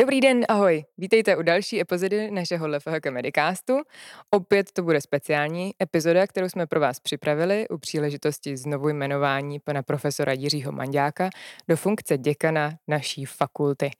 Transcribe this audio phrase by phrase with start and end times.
[0.00, 0.84] Dobrý den, ahoj.
[0.98, 3.82] Vítejte u další epizody našeho LFH Medicastu.
[4.30, 9.82] Opět to bude speciální epizoda, kterou jsme pro vás připravili u příležitosti znovu jmenování pana
[9.82, 11.30] profesora Jiřího Mandáka
[11.68, 13.90] do funkce děkana naší fakulty.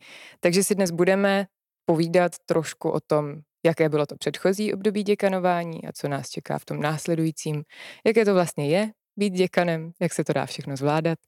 [0.41, 1.47] Takže si dnes budeme
[1.85, 6.65] povídat trošku o tom, jaké bylo to předchozí období děkanování a co nás čeká v
[6.65, 7.63] tom následujícím,
[8.07, 11.19] jaké to vlastně je být děkanem, jak se to dá všechno zvládat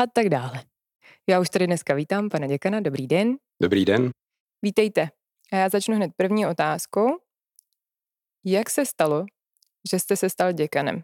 [0.00, 0.62] a tak dále.
[1.28, 3.36] Já už tady dneska vítám pana děkana, dobrý den.
[3.62, 4.10] Dobrý den.
[4.62, 5.08] Vítejte.
[5.52, 7.06] A já začnu hned první otázkou.
[8.44, 9.24] Jak se stalo,
[9.90, 11.02] že jste se stal děkanem?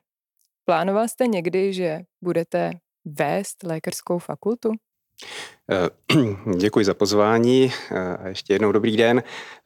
[0.64, 2.70] Plánoval jste někdy, že budete
[3.04, 4.72] vést lékařskou fakultu?
[5.70, 7.72] Eh, děkuji za pozvání
[8.20, 9.22] a ještě jednou dobrý den.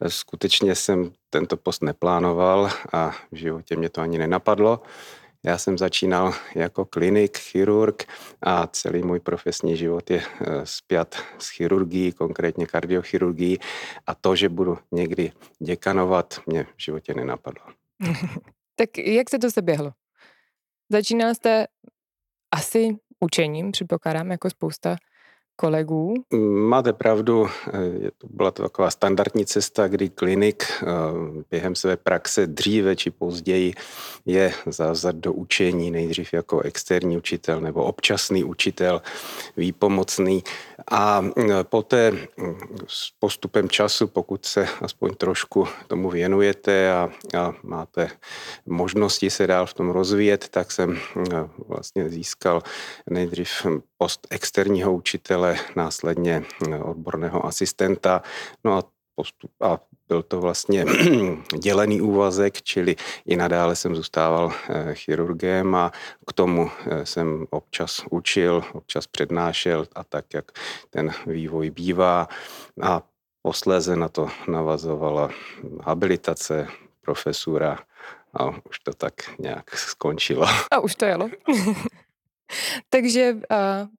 [0.07, 4.81] Skutečně jsem tento post neplánoval a v životě mě to ani nenapadlo.
[5.45, 8.03] Já jsem začínal jako klinik, chirurg
[8.41, 10.21] a celý můj profesní život je
[10.63, 13.59] spjat eh, s chirurgií, konkrétně kardiochirurgií
[14.07, 17.65] a to, že budu někdy děkanovat, mě v životě nenapadlo.
[18.75, 19.91] tak jak se to se běhlo?
[20.91, 21.67] Začínal jste
[22.51, 22.89] asi
[23.19, 24.95] učením, předpokládám, jako spousta
[25.61, 26.13] kolegů?
[26.69, 30.85] Máte pravdu, eh, byla to taková standardní cesta, kdy klinik eh,
[31.51, 33.73] během své praxe dříve či později
[34.25, 39.01] je zázad do učení, nejdřív jako externí učitel nebo občasný učitel,
[39.57, 40.43] výpomocný.
[40.91, 42.13] A eh, poté
[42.87, 48.09] s postupem času, pokud se aspoň trošku tomu věnujete a, a máte
[48.65, 50.97] možnosti se dál v tom rozvíjet, tak jsem
[51.67, 52.61] vlastně získal
[53.09, 53.65] nejdřív
[54.01, 58.21] post externího učitele, následně eh, odborného asistenta.
[58.63, 58.83] No a
[59.15, 60.85] postup, a byl to vlastně
[61.59, 65.91] dělený úvazek, čili i nadále jsem zůstával eh, chirurgem a
[66.27, 70.51] k tomu eh, jsem občas učil, občas přednášel a tak, jak
[70.89, 72.27] ten vývoj bývá.
[72.81, 73.01] A
[73.41, 75.29] posléze na to navazovala
[75.83, 76.67] habilitace,
[77.01, 77.79] profesura
[78.33, 80.47] a už to tak nějak skončilo.
[80.71, 81.29] A už to jelo.
[82.89, 83.39] Takže uh,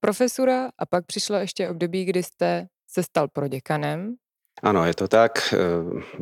[0.00, 4.16] profesura a pak přišlo ještě období, kdy jste se stal proděkanem.
[4.62, 5.54] Ano, je to tak.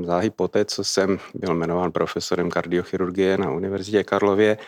[0.02, 4.58] Záhy poté, co jsem byl jmenován profesorem kardiochirurgie na Univerzitě Karlově,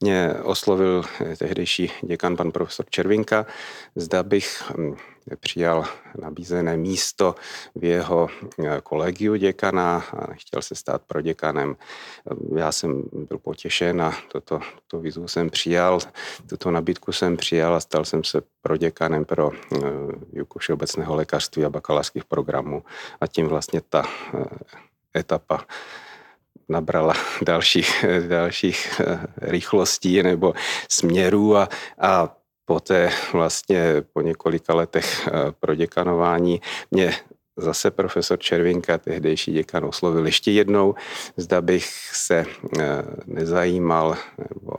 [0.00, 3.46] mě oslovil eh, tehdejší děkan pan profesor Červinka,
[3.96, 4.96] zda bych hm,
[5.40, 5.84] přijal
[6.20, 7.34] nabízené místo
[7.74, 8.28] v jeho
[8.58, 11.76] eh, kolegiu děkana a chtěl se stát proděkanem.
[12.56, 15.98] Já jsem byl potěšen a toto, toto výzvu jsem přijal,
[16.48, 19.78] tuto nabídku jsem přijal a stal jsem se proděkanem pro eh,
[20.32, 22.82] výuku všeobecného lékařství a bakalářských programů
[23.20, 24.04] a tím vlastně ta
[24.34, 24.44] eh,
[25.18, 25.64] etapa
[26.68, 29.00] nabrala dalších, dalších
[29.36, 30.54] rychlostí nebo
[30.88, 31.68] směrů a,
[31.98, 37.12] a poté vlastně po několika letech eh, pro děkanování mě
[37.56, 40.94] zase profesor Červinka, tehdejší děkan, oslovil ještě jednou,
[41.36, 42.44] zda bych se
[42.80, 42.84] eh,
[43.26, 44.72] nezajímal nebo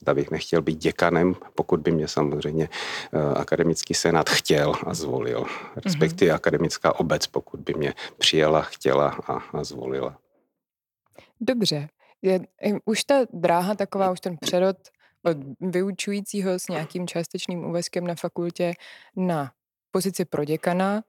[0.00, 2.68] zda bych nechtěl být děkanem, pokud by mě samozřejmě
[3.12, 5.44] eh, akademický senát chtěl a zvolil,
[5.84, 6.34] respektive mm-hmm.
[6.34, 10.18] akademická obec, pokud by mě přijala, chtěla a, a zvolila.
[11.40, 11.88] Dobře.
[12.22, 12.40] Je,
[12.84, 15.01] už ta dráha taková, už ten přerod od
[15.60, 18.74] vyučujícího s nějakým částečným úvazkem na fakultě
[19.16, 19.52] na
[19.90, 21.02] pozici proděkana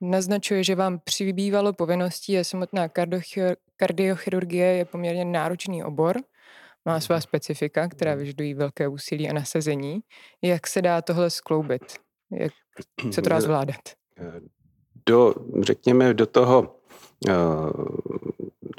[0.00, 2.88] naznačuje, že vám přibývalo povinností a samotná
[3.76, 6.16] kardiochirurgie je poměrně náročný obor,
[6.84, 10.00] má svá specifika, která vyžadují velké úsilí a nasazení.
[10.42, 11.82] Jak se dá tohle skloubit?
[12.30, 12.52] Jak
[13.12, 13.80] se to dá zvládat?
[15.06, 16.76] Do, řekněme, do toho
[17.28, 17.32] eh,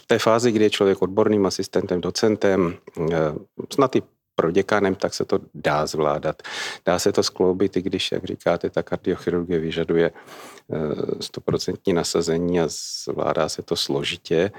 [0.01, 2.77] v té fázi, kdy je člověk odborným asistentem, docentem,
[3.11, 3.15] eh,
[3.73, 4.01] snad i
[4.41, 6.41] pro děkanem, tak se to dá zvládat.
[6.85, 10.77] Dá se to skloubit, i když, jak říkáte, ta kardiochirurgie vyžaduje eh,
[11.21, 12.65] stoprocentní nasazení a
[13.05, 14.51] zvládá se to složitě,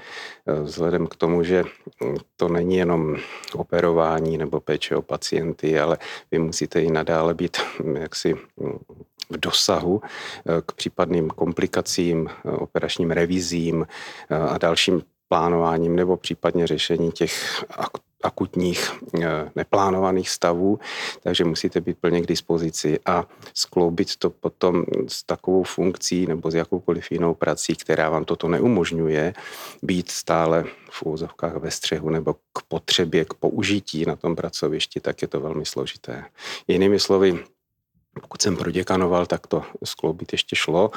[0.47, 3.15] eh, vzhledem k tomu, že hm, to není jenom
[3.53, 5.97] operování nebo péče o pacienty, ale
[6.31, 8.79] vy musíte i nadále být hm, jaksi hm,
[9.29, 13.87] v dosahu eh, k případným komplikacím, operačním revizím
[14.29, 17.65] a dalším plánováním nebo případně řešení těch
[18.23, 18.91] akutních
[19.21, 20.79] eh, neplánovaných stavů,
[21.23, 26.55] takže musíte být plně k dispozici a skloubit to potom s takovou funkcí nebo s
[26.55, 29.33] jakoukoliv jinou prací, která vám toto neumožňuje,
[29.83, 35.21] být stále v úzovkách ve střehu nebo k potřebě, k použití na tom pracovišti, tak
[35.21, 36.25] je to velmi složité.
[36.67, 37.39] Jinými slovy,
[38.21, 40.91] pokud jsem proděkanoval, tak to skloubit ještě šlo.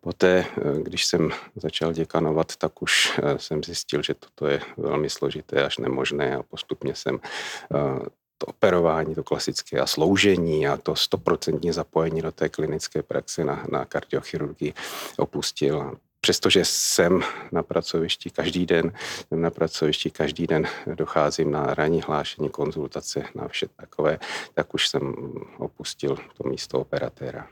[0.00, 5.10] Poté, eh, když jsem začal děkanovat, tak už eh, jsem zjistil, že toto je velmi
[5.10, 8.08] složité až nemožné a postupně jsem eh,
[8.38, 13.66] to operování, to klasické a sloužení a to stoprocentní zapojení do té klinické praxe na,
[13.70, 14.74] na kardiochirurgii
[15.16, 15.96] opustil.
[16.24, 17.22] Přestože jsem
[17.52, 18.92] na pracovišti každý den,
[19.28, 24.18] jsem na pracovišti každý den docházím na ranní hlášení, konzultace, na vše takové,
[24.54, 25.14] tak už jsem
[25.58, 27.48] opustil to místo operatéra.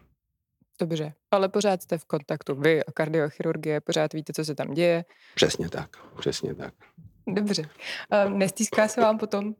[0.80, 2.54] Dobře, ale pořád jste v kontaktu.
[2.54, 5.04] Vy a kardiochirurgie, pořád víte, co se tam děje.
[5.34, 6.74] Přesně tak, přesně tak.
[7.26, 7.68] Dobře.
[8.28, 9.54] Nestýská se vám potom?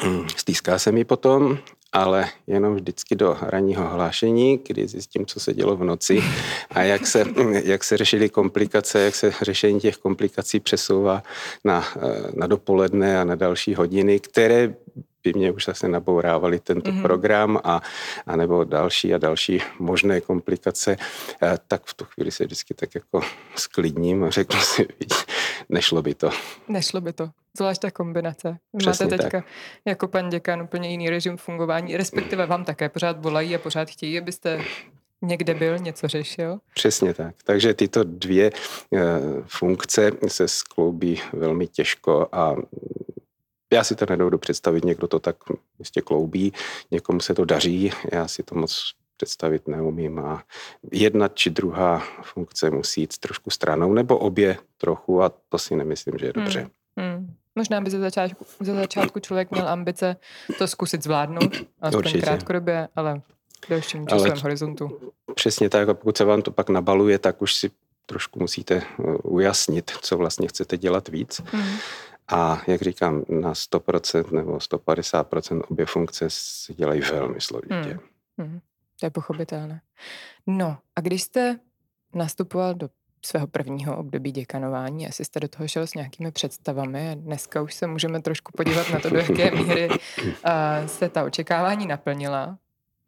[0.36, 1.58] Stýská se mi potom,
[1.92, 6.22] ale jenom vždycky do ranního hlášení, kdy zjistím, co se dělo v noci
[6.70, 7.24] a jak se,
[7.64, 11.22] jak se řešily komplikace, jak se řešení těch komplikací přesouvá
[11.64, 11.84] na,
[12.34, 14.74] na dopoledne a na další hodiny, které
[15.22, 17.02] by mě už zase nabourávaly tento mm-hmm.
[17.02, 17.80] program a,
[18.26, 20.96] a nebo další a další možné komplikace,
[21.68, 23.20] tak v tu chvíli se vždycky tak jako
[23.56, 24.88] sklidním a řeknu si,
[25.68, 26.30] nešlo by to.
[26.68, 27.30] Nešlo by to.
[27.56, 28.58] Zvlášť ta kombinace.
[28.76, 29.50] Přesně Máte teďka tak.
[29.84, 34.18] jako pan děkan úplně jiný režim fungování, respektive vám také pořád volají a pořád chtějí,
[34.18, 34.64] abyste
[35.22, 36.58] někde byl, něco řešil.
[36.74, 37.34] Přesně tak.
[37.44, 38.50] Takže tyto dvě
[38.90, 39.00] uh,
[39.46, 42.56] funkce se skloubí velmi těžko a
[43.72, 45.36] já si to nedovedu představit, někdo to tak
[45.78, 46.52] jistě kloubí,
[46.90, 50.42] někomu se to daří, já si to moc představit neumím a
[50.92, 56.14] jedna či druhá funkce musí jít trošku stranou, nebo obě trochu a to si nemyslím,
[56.18, 56.60] že je dobře.
[56.96, 57.12] Hmm.
[57.12, 57.34] Hmm.
[57.54, 60.16] Možná by ze začátku, ze začátku člověk měl ambice
[60.58, 62.20] to zkusit zvládnout, aspoň Určitě.
[62.20, 63.22] krátkodobě, ale
[63.64, 65.12] v delším časovém ale horizontu.
[65.34, 67.70] Přesně tak a pokud se vám to pak nabaluje, tak už si
[68.06, 71.40] trošku musíte uh, ujasnit, co vlastně chcete dělat víc.
[71.44, 71.76] Hmm.
[72.28, 77.74] A jak říkám, na 100% nebo 150% obě funkce se dělají velmi složitě.
[77.74, 78.00] Hmm.
[78.38, 78.60] Hmm.
[79.00, 79.80] To je pochopitelné.
[80.46, 81.58] No a když jste
[82.14, 82.90] nastupoval do
[83.24, 87.74] svého prvního období děkanování, asi jste do toho šel s nějakými představami a dneska už
[87.74, 89.88] se můžeme trošku podívat na to, do jaké míry
[90.18, 92.58] uh, se ta očekávání naplnila.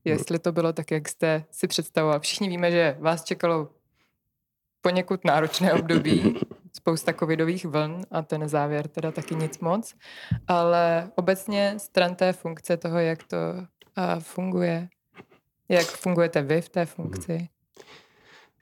[0.05, 2.21] Jestli to bylo tak, jak jste si představoval.
[2.21, 3.69] Všichni víme, že vás čekalo
[4.81, 6.41] poněkud náročné období,
[6.73, 9.95] spousta covidových vln a ten závěr teda taky nic moc,
[10.49, 14.88] ale obecně stran té funkce toho, jak to uh, funguje,
[15.73, 17.49] jak fungujete vy v té funkci?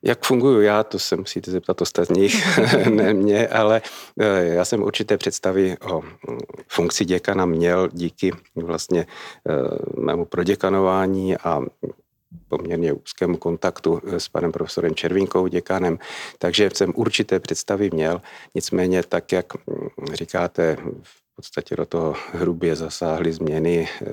[0.03, 2.57] Jak funguju já, to se musíte zeptat ostatních,
[2.89, 3.81] ne mě, ale
[4.19, 9.05] eh, já jsem určité představy o mm, funkci děkana měl díky vlastně
[9.49, 11.61] eh, mému proděkanování a
[12.47, 15.99] poměrně úzkému kontaktu s panem profesorem Červinkou, děkanem,
[16.37, 18.21] takže jsem určité představy měl,
[18.55, 24.07] nicméně tak, jak mm, říkáte, v podstatě do toho hrubě zasáhly změny eh,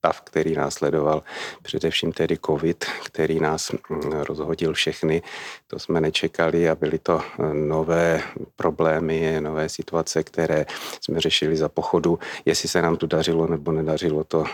[0.00, 1.22] stav, který následoval,
[1.62, 5.22] především tedy covid, který nás mm, rozhodil všechny.
[5.66, 8.22] To jsme nečekali a byly to eh, nové
[8.56, 10.66] problémy, nové situace, které
[11.00, 12.18] jsme řešili za pochodu.
[12.44, 14.44] Jestli se nám to dařilo nebo nedařilo, to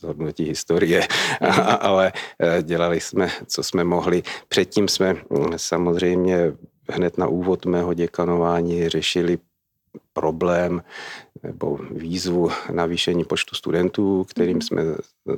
[0.00, 1.08] zhodnotí historie,
[1.80, 4.22] ale eh, dělali jsme, co jsme mohli.
[4.48, 6.52] Předtím jsme mm, samozřejmě
[6.92, 9.38] hned na úvod mého děkanování řešili
[10.12, 10.82] problém
[11.46, 14.82] nebo výzvu navýšení počtu studentů, kterým jsme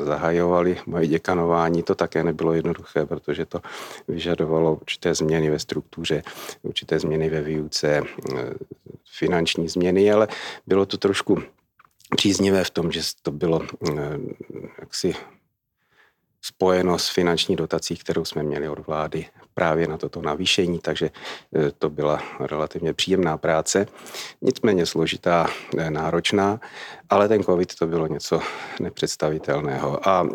[0.05, 1.82] zahajovali moje děkanování.
[1.82, 3.60] To také nebylo jednoduché, protože to
[4.08, 6.22] vyžadovalo určité změny ve struktuře,
[6.62, 8.02] určité změny ve výuce,
[9.19, 10.29] finanční změny, ale
[10.67, 11.43] bylo to trošku
[12.17, 13.62] příznivé v tom, že to bylo
[14.79, 15.15] jaksi
[16.48, 21.70] spojeno s finanční dotací, kterou jsme měli od vlády právě na toto navýšení, takže e,
[21.78, 23.86] to byla relativně příjemná práce,
[24.43, 25.46] nicméně složitá,
[25.78, 26.60] e, náročná,
[27.08, 28.40] ale ten covid to bylo něco
[28.81, 30.08] nepředstavitelného.
[30.08, 30.26] A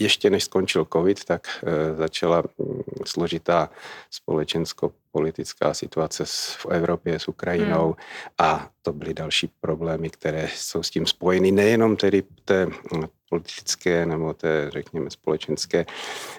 [0.00, 2.42] ještě než skončil covid, tak e, začala
[3.06, 3.70] složitá
[4.10, 7.94] společensko-politická situace v Evropě s Ukrajinou hmm.
[8.38, 11.52] a to byly další problémy, které jsou s tím spojeny.
[11.52, 12.66] Nejenom tedy té
[13.34, 15.86] politické nebo té, řekněme, společenské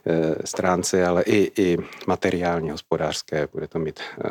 [0.06, 3.48] eh, stránce, ale i, i materiální, hospodářské.
[3.52, 4.30] Bude to mít eh,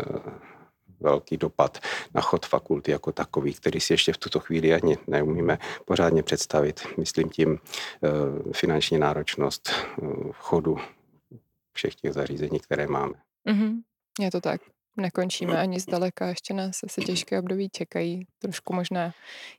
[1.01, 1.79] velký dopad
[2.15, 6.81] na chod fakulty jako takový, který si ještě v tuto chvíli ani neumíme pořádně představit.
[6.99, 8.09] Myslím tím eh,
[8.53, 9.71] finanční náročnost
[10.33, 10.79] chodu
[11.73, 13.15] všech těch zařízení, které máme.
[13.49, 13.73] Mm-hmm.
[14.21, 14.61] Je to tak
[14.97, 19.13] nekončíme ani zdaleka, ještě nás asi těžké období čekají, trošku možná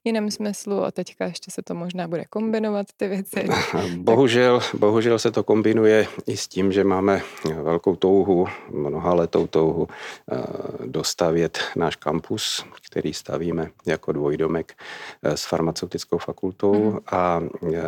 [0.04, 3.48] jiném smyslu a teďka ještě se to možná bude kombinovat ty věci.
[3.98, 7.22] Bohužel, bohužel se to kombinuje i s tím, že máme
[7.62, 9.88] velkou touhu, mnoha letou touhu
[10.32, 10.38] eh,
[10.86, 14.74] dostavět náš kampus, který stavíme jako dvojdomek
[15.24, 17.00] eh, s farmaceutickou fakultou hmm.
[17.12, 17.42] a
[17.74, 17.80] eh,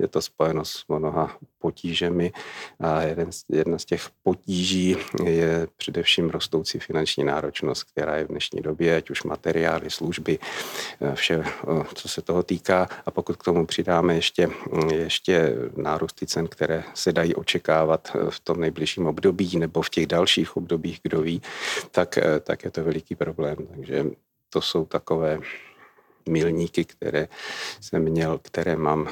[0.00, 2.32] je to spojeno s mnoha potížemi
[2.80, 8.60] a jeden, jedna z těch potíží je především rostoucí finanční náročnost, která je v dnešní
[8.60, 10.38] době, ať už materiály, služby,
[11.00, 12.88] eh, vše, eh, co se toho týká.
[13.06, 18.40] A pokud k tomu přidáme ještě, mm, ještě nárůsty cen, které se dají očekávat v
[18.40, 21.42] tom nejbližším období nebo v těch dalších obdobích, kdo ví,
[21.90, 23.56] tak, tak je to veliký problém.
[23.74, 24.04] Takže
[24.50, 25.38] to jsou takové
[26.28, 27.28] milníky, které
[27.80, 29.08] jsem měl, které mám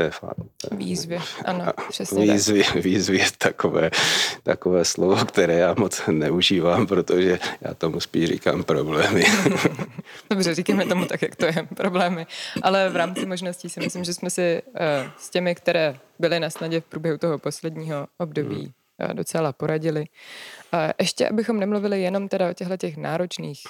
[0.00, 2.74] té Výzvy, ano, přesně výzvy, tak.
[2.74, 3.90] výzvy je takové,
[4.42, 9.24] takové slovo, které já moc neužívám, protože já tomu spíš říkám problémy.
[10.30, 12.26] Dobře, říkáme tomu tak, jak to je, problémy.
[12.62, 14.76] Ale v rámci možností si myslím, že jsme si uh,
[15.18, 19.08] s těmi, které byly na snadě v průběhu toho posledního období, hmm.
[19.08, 20.00] uh, docela poradili.
[20.00, 23.62] Uh, ještě, abychom nemluvili jenom teda o těchto těch náročných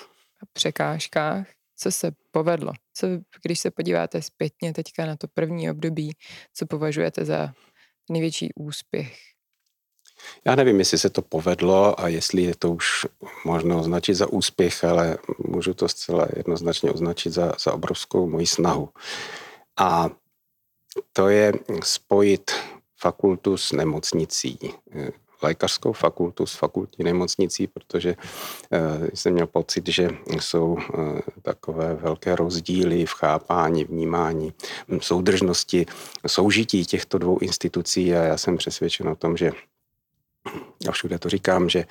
[0.52, 1.46] překážkách,
[1.82, 2.72] co se povedlo?
[2.94, 3.06] Co,
[3.42, 6.12] když se podíváte zpětně teďka na to první období,
[6.54, 7.52] co považujete za
[8.10, 9.18] největší úspěch?
[10.44, 13.06] Já nevím, jestli se to povedlo a jestli je to už
[13.44, 18.88] možno označit za úspěch, ale můžu to zcela jednoznačně označit za, za obrovskou moji snahu.
[19.78, 20.10] A
[21.12, 22.50] to je spojit
[22.96, 24.58] fakultu s nemocnicí
[25.42, 28.16] lékařskou fakultu s fakultní nemocnicí, protože
[28.72, 34.52] eh, jsem měl pocit, že jsou eh, takové velké rozdíly v chápání, vnímání,
[34.88, 35.86] hm, soudržnosti,
[36.26, 38.14] soužití těchto dvou institucí.
[38.14, 39.52] A já jsem přesvědčen o tom, že
[40.88, 41.84] a všude to říkám, že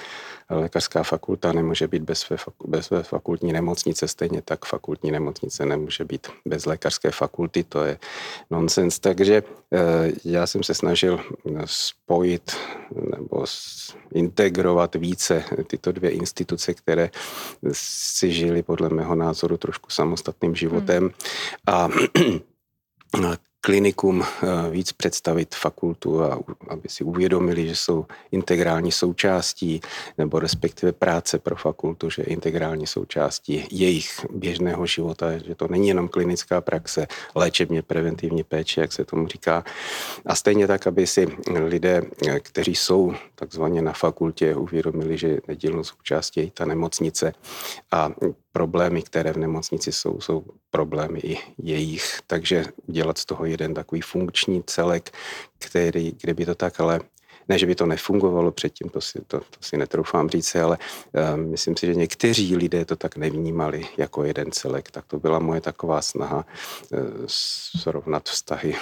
[0.50, 2.38] lékařská fakulta nemůže být bez své,
[2.68, 8.00] bez své fakultní nemocnice, stejně tak fakultní nemocnice nemůže být bez lékařské fakulty, to je
[8.50, 9.00] nonsens.
[9.00, 11.20] Takže eh, já jsem se snažil
[11.66, 12.58] spojit
[13.10, 13.46] nebo
[14.14, 17.10] integrovat více tyto dvě instituce, které
[17.72, 21.04] si žili podle mého názoru trošku samostatným životem.
[21.04, 21.12] Hmm.
[21.68, 21.90] A
[23.62, 29.82] klinikům eh, víc představit fakultu a aby si uvědomili, že jsou integrální součástí
[30.18, 35.88] nebo respektive práce pro fakultu, že je integrální součástí jejich běžného života, že to není
[35.88, 39.64] jenom klinická praxe, léčebně preventivní péče, jak se tomu říká.
[40.26, 41.28] A stejně tak, aby si
[41.66, 47.34] lidé, eh, kteří jsou takzvaně na fakultě, uvědomili, že nedílnou součástí je ta nemocnice
[47.92, 48.10] a
[48.52, 52.20] problémy, které v nemocnici jsou, jsou problémy i jejich.
[52.28, 55.12] Takže udělat z toho jeden takový funkční celek,
[55.60, 57.00] který, kde by to tak ale
[57.50, 61.38] ne, že by to nefungovalo předtím, to si, to, to si netroufám říct, ale uh,
[61.38, 64.92] myslím si, že někteří lidé to tak nevnímali jako jeden celek.
[64.92, 66.46] Tak to byla moje taková snaha
[66.92, 68.76] uh, srovnat vztahy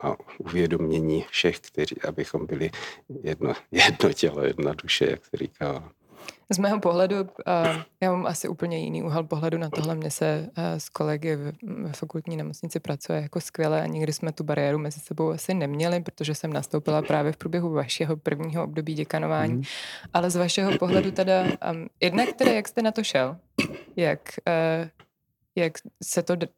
[0.00, 2.70] a uvědomění všech, kteří, abychom byli
[3.22, 5.92] jedno, jedno tělo, jedna duše, jak se říká.
[6.50, 7.26] Z mého pohledu, uh,
[8.00, 9.94] já mám asi úplně jiný úhel pohledu na tohle.
[9.94, 11.52] Mně se uh, s kolegy ve,
[11.82, 16.02] ve fakultní nemocnici pracuje jako skvěle a nikdy jsme tu bariéru mezi sebou asi neměli,
[16.02, 19.54] protože jsem nastoupila právě v průběhu vašeho prvního období děkanování.
[19.54, 19.62] Mm.
[20.12, 23.36] Ale z vašeho pohledu teda, um, jednak teda, jak jste na to šel?
[23.96, 24.88] Jak, uh,
[25.54, 26.48] jak se to d-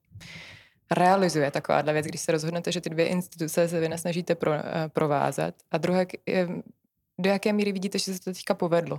[0.90, 4.58] realizuje takováhle věc, když se rozhodnete, že ty dvě instituce se vy nesnažíte pro, uh,
[4.88, 5.54] provázat?
[5.70, 6.06] A druhé,
[7.18, 8.98] do jaké míry vidíte, že se to teďka povedlo?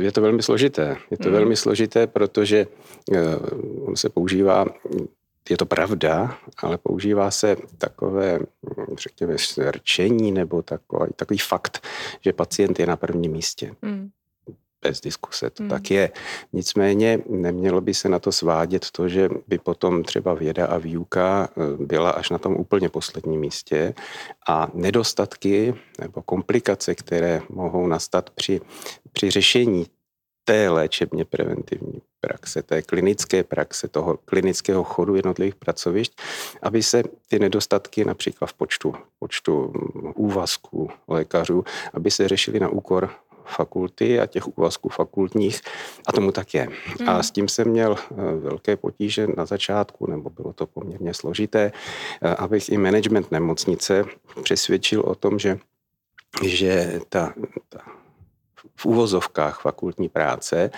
[0.00, 0.96] Je to velmi složité.
[1.10, 1.34] Je to mm.
[1.34, 4.66] velmi složité, protože uh, on se používá,
[5.50, 8.40] je to pravda, ale používá se takové,
[8.98, 9.36] řekněme,
[9.70, 11.86] rčení nebo takový, takový fakt,
[12.20, 13.74] že pacient je na prvním místě.
[13.82, 14.10] Mm
[14.82, 15.70] bez diskuse, to hmm.
[15.70, 16.10] tak je.
[16.52, 21.48] Nicméně nemělo by se na to svádět to, že by potom třeba věda a výuka
[21.50, 23.94] eh, byla až na tom úplně posledním místě
[24.48, 28.60] a nedostatky nebo komplikace, které mohou nastat při,
[29.12, 29.86] při řešení
[30.44, 36.12] té léčebně preventivní praxe, té klinické praxe, toho klinického chodu jednotlivých pracovišť,
[36.62, 39.72] aby se ty nedostatky například v počtu, počtu
[40.14, 43.10] úvazků lékařů, aby se řešily na úkor
[43.50, 45.60] fakulty a těch úvazků fakultních
[46.06, 46.68] a tomu tak je.
[47.00, 47.08] Mm.
[47.08, 51.72] A s tím jsem měl eh, velké potíže na začátku, nebo bylo to poměrně složité,
[52.22, 54.04] eh, abych i management nemocnice
[54.42, 55.58] přesvědčil o tom, že,
[56.42, 57.34] že ta,
[57.68, 57.80] ta
[58.76, 60.70] v úvozovkách fakultní práce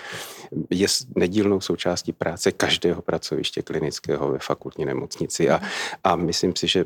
[0.69, 5.49] je nedílnou součástí práce každého pracoviště klinického ve fakultní nemocnici.
[5.49, 5.61] A,
[6.03, 6.85] a myslím si, že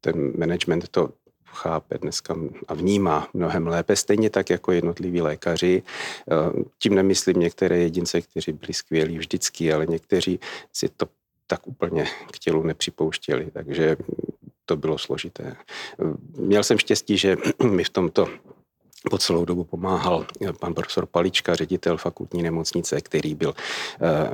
[0.00, 1.08] ten management to
[1.52, 2.36] chápe dneska
[2.68, 5.82] a vnímá mnohem lépe, stejně tak jako jednotliví lékaři.
[5.82, 10.40] Eh, tím nemyslím některé jedince, kteří byli skvělí vždycky, ale někteří
[10.72, 11.06] si to
[11.46, 13.96] tak úplně k tělu nepřipouštěli, takže
[14.64, 15.56] to bylo složité.
[16.36, 17.36] Měl jsem štěstí, že
[17.70, 18.28] mi v tomto
[19.10, 20.26] po celou dobu pomáhal
[20.60, 23.54] pan profesor Palička, ředitel fakultní nemocnice, který byl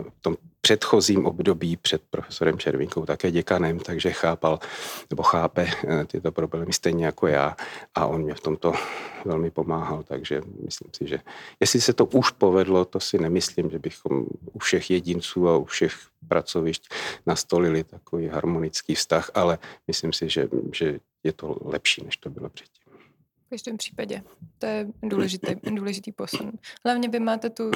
[0.09, 4.59] v tom předchozím období před profesorem Červinkou také děkanem, takže chápal
[5.11, 7.57] nebo chápe eh, tyto problémy stejně jako já
[7.95, 8.73] a on mě v tomto
[9.25, 11.19] velmi pomáhal, takže myslím si, že
[11.61, 15.65] jestli se to už povedlo, to si nemyslím, že bychom u všech jedinců a u
[15.65, 15.95] všech
[16.29, 16.89] pracovišť
[17.27, 22.49] nastolili takový harmonický vztah, ale myslím si, že, že je to lepší, než to bylo
[22.49, 22.78] předtím.
[23.49, 24.23] V každém případě.
[24.59, 26.53] To je důležitý, důležitý posun.
[26.85, 27.73] Hlavně vy máte tu uh,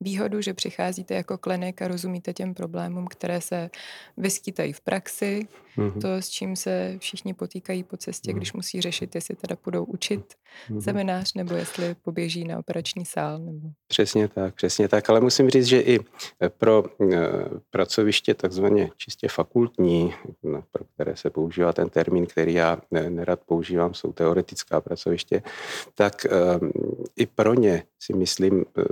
[0.00, 3.70] výhodu, že přicházíte jako klinik a rozumíte těm problémům, které se
[4.16, 6.00] vyskytají v praxi, mm-hmm.
[6.00, 8.36] to, s čím se všichni potýkají po cestě, mm-hmm.
[8.36, 10.34] když musí řešit, jestli teda budou učit
[10.70, 10.80] mm-hmm.
[10.80, 13.38] seminář, nebo jestli poběží na operační sál.
[13.38, 13.68] Nebo...
[13.88, 15.98] Přesně tak, přesně tak, ale musím říct, že i
[16.58, 17.14] pro uh,
[17.70, 22.78] pracoviště takzvaně čistě fakultní, no, pro které se používá ten termín, který já
[23.08, 25.42] nerad používám, jsou teoretická pracoviště,
[25.94, 26.26] tak
[26.60, 26.68] uh,
[27.16, 28.84] i pro ně si myslím, uh,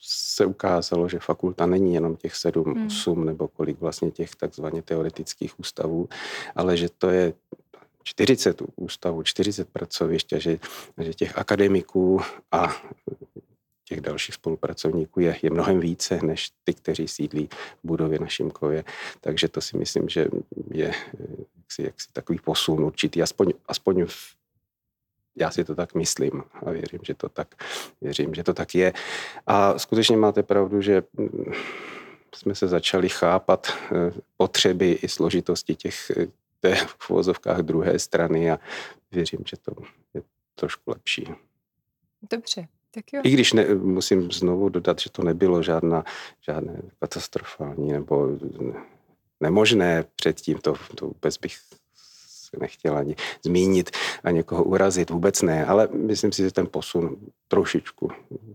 [0.00, 2.86] se ukázalo, že fakulta není jenom těch sedm, hmm.
[2.86, 6.08] osm nebo kolik vlastně těch takzvaně teoretických ústavů,
[6.56, 7.32] ale že to je
[8.02, 10.58] 40 ústavů, 40 pracovišť a že,
[10.98, 12.20] že těch akademiků
[12.52, 12.76] a
[13.88, 18.84] těch dalších spolupracovníků je, je mnohem více než ty, kteří sídlí v budově na Šimkově.
[19.20, 20.26] Takže to si myslím, že
[20.70, 20.92] je
[21.56, 24.37] jaksi, jaksi takový posun určitý, aspoň, aspoň v
[25.40, 27.54] já si to tak myslím a věřím, že to tak,
[28.00, 28.92] věřím, že to tak je.
[29.46, 31.52] A skutečně máte pravdu, že mm,
[32.34, 36.26] jsme se začali chápat eh, potřeby i složitosti těch eh,
[36.60, 38.58] té v uvozovkách druhé strany a
[39.12, 39.72] věřím, že to
[40.14, 40.22] je
[40.54, 41.28] trošku lepší.
[42.30, 43.20] Dobře, tak jo.
[43.24, 46.04] I když ne, musím znovu dodat, že to nebylo žádná,
[46.40, 48.28] žádné katastrofální nebo
[49.40, 51.56] nemožné předtím, to, to vůbec bych
[52.56, 53.90] nechtěl ani zmínit
[54.24, 57.16] a někoho urazit, vůbec ne, ale myslím si, že ten posun
[57.48, 58.10] trošičku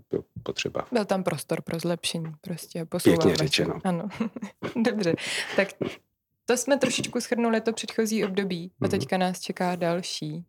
[0.10, 0.88] byl potřeba.
[0.92, 3.80] Byl tam prostor pro zlepšení, prostě Pěkně řečeno.
[3.84, 4.10] Ano,
[4.76, 5.16] dobře.
[5.56, 5.68] Tak
[6.46, 8.92] to jsme trošičku schrnuli to předchozí období a mhm.
[8.92, 10.46] teďka nás čeká další.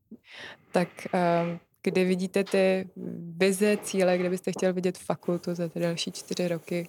[0.73, 2.89] Tak um, kdy vidíte ty
[3.37, 6.89] vize, cíle, kde byste chtěl vidět fakultu za ty další čtyři roky?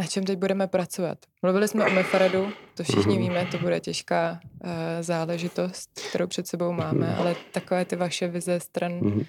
[0.00, 1.18] Na čem teď budeme pracovat?
[1.42, 3.18] Mluvili jsme o Mefaradu, to všichni mm-hmm.
[3.18, 4.70] víme, to bude těžká uh,
[5.00, 7.18] záležitost, kterou před sebou máme, mm-hmm.
[7.18, 9.00] ale takové ty vaše vize stran.
[9.00, 9.26] Mm-hmm.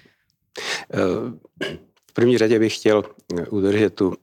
[2.10, 3.02] V první řadě bych chtěl
[3.50, 4.14] udržet tu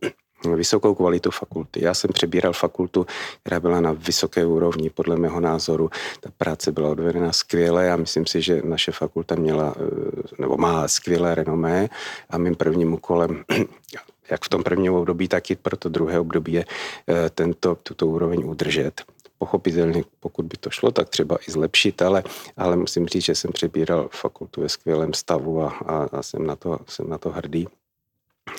[0.56, 1.84] vysokou kvalitu fakulty.
[1.84, 3.06] Já jsem přebíral fakultu,
[3.42, 5.90] která byla na vysoké úrovni, podle mého názoru.
[6.20, 10.88] Ta práce byla odvedena skvěle a myslím si, že naše fakulta měla, eh, nebo má
[10.88, 11.90] skvělé renomé
[12.30, 13.44] a mým prvním úkolem
[14.32, 16.66] jak v tom prvním období, tak i pro to druhé období je
[17.08, 19.02] eh, tento, tuto úroveň udržet.
[19.38, 22.24] Pochopitelně, pokud by to šlo, tak třeba i zlepšit, ale,
[22.58, 26.56] ale musím říct, že jsem přebíral fakultu ve skvělém stavu a, a, a jsem, na
[26.56, 27.68] to, jsem na to hrdý.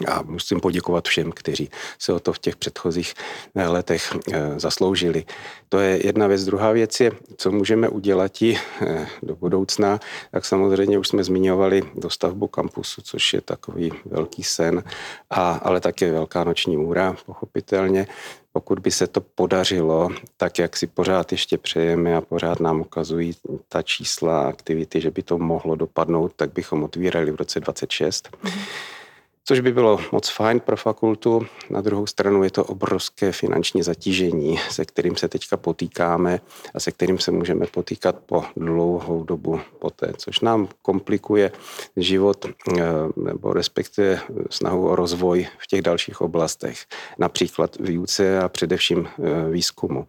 [0.09, 3.15] A musím poděkovat všem, kteří se o to v těch předchozích
[3.55, 5.25] eh, letech eh, zasloužili.
[5.69, 6.45] To je jedna věc.
[6.45, 10.01] Druhá věc je, co můžeme udělat i eh, do budoucna.
[10.31, 14.83] Tak samozřejmě už jsme zmiňovali dostavbu kampusu, což je takový velký sen,
[15.31, 18.07] a, ale také velká noční můra, pochopitelně.
[18.53, 23.33] Pokud by se to podařilo, tak jak si pořád ještě přejeme a pořád nám ukazují
[23.69, 28.29] ta čísla aktivity, že by to mohlo dopadnout, tak bychom otvírali v roce 26.
[28.29, 29.00] Mm-hmm
[29.45, 31.47] což by bylo moc fajn pro fakultu.
[31.71, 36.41] Na druhou stranu je to obrovské finanční zatížení, se kterým se teďka potýkáme
[36.75, 41.53] a se kterým se můžeme potýkat po dlouhou dobu poté, což nám komplikuje
[41.97, 42.83] život eh,
[43.17, 46.79] nebo respektive snahu o rozvoj v těch dalších oblastech,
[47.19, 50.07] například výuce a především eh, výzkumu.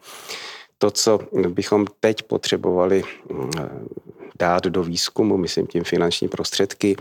[0.77, 3.69] To, co bychom teď potřebovali eh,
[4.39, 6.95] dát do výzkumu, myslím tím finanční prostředky,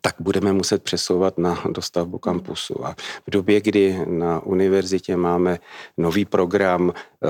[0.00, 2.86] tak budeme muset přesouvat na dostavbu kampusu.
[2.86, 2.94] A
[3.26, 5.58] v době, kdy na univerzitě máme
[5.96, 7.28] nový program eh,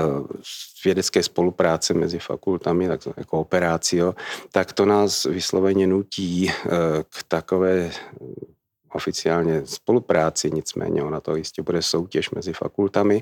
[0.85, 4.15] vědecké spolupráce mezi fakultami, takzvané kooperácio,
[4.51, 6.69] tak to nás vysloveně nutí eh,
[7.09, 7.91] k takové
[8.93, 13.21] oficiálně spolupráci, nicméně ona to jistě bude soutěž mezi fakultami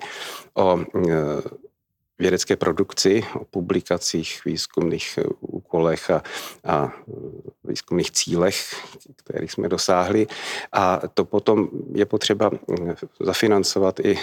[0.54, 1.14] o eh,
[2.20, 6.24] vědecké produkci, o publikacích, výzkumných úkolech a,
[6.64, 6.92] a
[7.64, 8.76] výzkumných cílech,
[9.16, 10.28] kterých jsme dosáhli.
[10.72, 14.20] A to potom je potřeba mm, zafinancovat i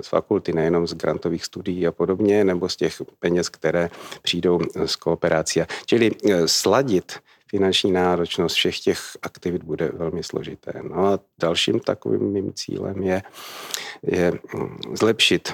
[0.00, 3.90] z fakulty, nejenom z grantových studií a podobně, nebo z těch peněz, které
[4.22, 5.60] přijdou z kooperací.
[5.86, 6.10] Čili
[6.46, 7.12] sladit
[7.46, 10.72] finanční náročnost všech těch aktivit bude velmi složité.
[10.82, 13.22] No a dalším takovým mým cílem je,
[14.02, 15.52] je mm, zlepšit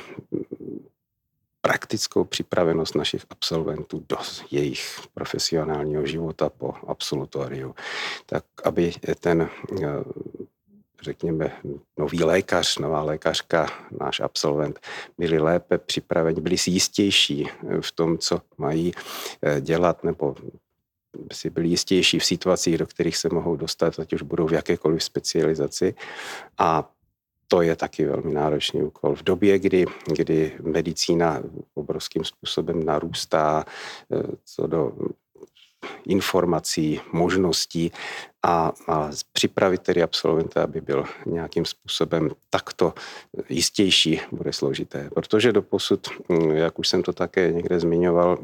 [1.61, 4.16] praktickou připravenost našich absolventů do
[4.51, 7.75] jejich profesionálního života po absolutoriu,
[8.27, 9.51] tak aby ten
[11.03, 11.53] řekněme,
[11.99, 13.66] nový lékař, nová lékařka,
[14.01, 14.81] náš absolvent,
[15.18, 17.49] byli lépe připraveni, byli si jistější
[17.81, 18.92] v tom, co mají
[19.42, 20.35] eh, dělat, nebo
[21.33, 25.05] si byli jistější v situacích, do kterých se mohou dostat, ať už budou v jakékoliv
[25.05, 25.94] specializaci.
[26.59, 26.90] A
[27.52, 29.14] to je taky velmi náročný úkol.
[29.14, 31.42] V době, kdy, kdy medicína
[31.74, 33.64] obrovským způsobem narůstá
[34.12, 34.92] eh, co do
[36.06, 37.92] informací, možností
[38.42, 42.94] a, a připravit tedy absolventa, aby byl nějakým způsobem takto
[43.48, 45.10] jistější, bude složité.
[45.14, 48.38] Protože do posud, mm, jak už jsem to také někde zmiňoval,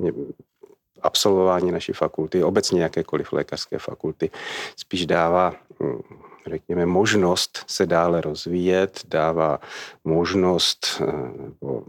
[1.02, 4.30] absolvování naší fakulty, obecně jakékoliv lékařské fakulty,
[4.76, 6.00] spíš dává mm,
[6.46, 9.61] řekněme, možnost se dále rozvíjet, dává
[10.04, 11.82] možnost eh, nebo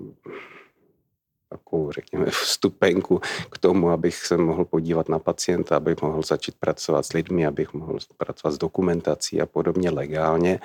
[1.50, 7.06] takovou, řekněme, vstupenku k tomu, abych se mohl podívat na pacienta, abych mohl začít pracovat
[7.06, 10.60] s lidmi, abych mohl pracovat s dokumentací a podobně legálně,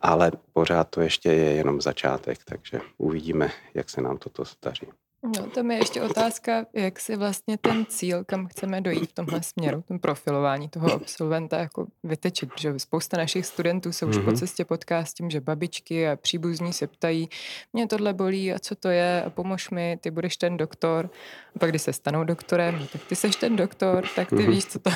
[0.00, 4.86] ale pořád to ještě je jenom začátek, takže uvidíme, jak se nám toto daří.
[5.24, 9.42] No, to je ještě otázka, jak si vlastně ten cíl, kam chceme dojít v tomhle
[9.42, 14.24] směru, ten profilování toho absolventa jako vytečit, že spousta našich studentů se už mm-hmm.
[14.24, 14.36] po mhm.
[14.36, 17.28] cestě potká s tím, že babičky a příbuzní se ptají,
[17.72, 21.10] mě tohle bolí a co to je a pomož mi, ty budeš ten doktor.
[21.56, 24.50] A pak, když se stanou doktorem, no, tak ty seš ten doktor, tak ty mm-hmm.
[24.50, 24.90] víš, co to,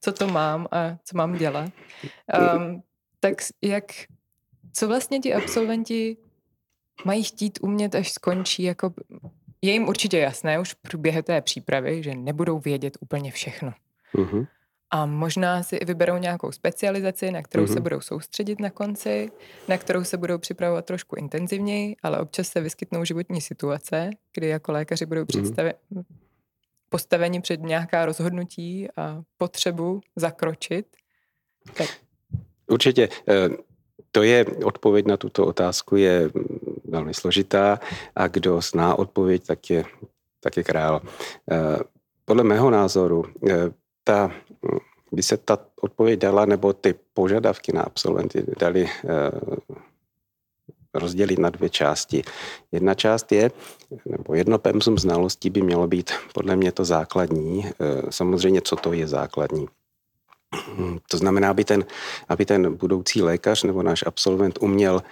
[0.00, 1.70] co to mám a co mám dělat.
[2.56, 2.82] Um,
[3.20, 3.84] tak jak,
[4.72, 6.16] co vlastně ti absolventi
[7.04, 8.94] mají chtít umět, až skončí jako
[9.64, 13.72] je jim určitě jasné už v průběhu té přípravy, že nebudou vědět úplně všechno.
[14.14, 14.46] Uh-huh.
[14.90, 17.68] A možná si i vyberou nějakou specializaci, na kterou uh-huh.
[17.68, 17.82] se mhm.
[17.82, 19.30] budou soustředit na konci,
[19.68, 24.72] na kterou se budou připravovat trošku intenzivněji, ale občas se vyskytnou životní situace, kdy jako
[24.72, 26.04] lékaři budou představit, uh-huh.
[26.88, 30.86] postaveni před nějaká rozhodnutí a potřebu zakročit.
[31.76, 31.88] Tak.
[32.66, 33.08] Určitě.
[33.28, 33.48] Eh,
[34.12, 36.30] to je odpověď na tuto otázku je
[36.94, 37.80] velmi složitá
[38.16, 39.84] a kdo zná odpověď, tak je,
[40.40, 41.02] tak je král.
[41.50, 41.78] Eh,
[42.24, 43.70] podle mého názoru, eh,
[44.04, 44.30] ta,
[45.12, 49.30] by se ta odpověď dala, nebo ty požadavky na absolventy dali eh,
[50.94, 52.22] rozdělit na dvě části.
[52.72, 53.50] Jedna část je,
[54.06, 57.66] nebo jedno pemzum znalostí by mělo být podle mě to základní.
[58.10, 59.66] Samozřejmě, co to je základní.
[61.10, 61.84] To znamená, aby ten,
[62.28, 65.02] aby ten budoucí lékař nebo náš absolvent uměl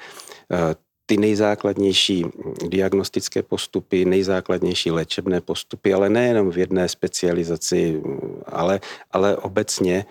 [1.13, 2.25] ty nejzákladnější
[2.69, 8.03] diagnostické postupy, nejzákladnější léčebné postupy, ale nejenom v jedné specializaci,
[8.47, 10.05] ale, ale obecně.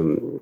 [0.00, 0.38] Um,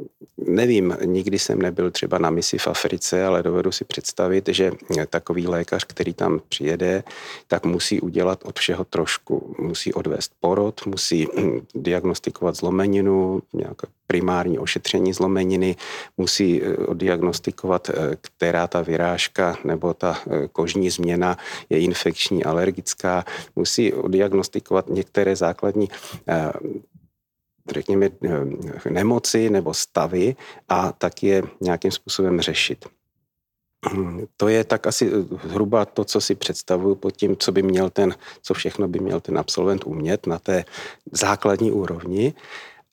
[0.46, 4.72] nevím, nikdy jsem nebyl třeba na misi v Africe, ale dovedu si představit, že
[5.10, 7.02] takový lékař, který tam přijede,
[7.46, 9.54] tak musí udělat od všeho trošku.
[9.58, 11.28] Musí odvést porod, musí
[11.74, 15.76] diagnostikovat zlomeninu, nějaké primární ošetření zlomeniny,
[16.16, 21.36] musí eh, diagnostikovat, eh, která ta vyrážka nebo ta eh, kožní změna
[21.70, 23.24] je infekční, alergická,
[23.56, 25.88] musí diagnostikovat některé základní
[27.70, 28.10] řekněme,
[28.90, 30.36] nemoci nebo stavy
[30.68, 32.84] a tak je nějakým způsobem řešit.
[34.36, 35.10] To je tak asi
[35.44, 39.20] zhruba to, co si představuju pod tím, co by měl ten, co všechno by měl
[39.20, 40.64] ten absolvent umět na té
[41.12, 42.34] základní úrovni.